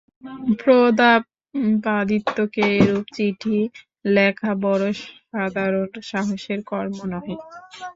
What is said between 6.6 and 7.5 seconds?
কর্ম নহে।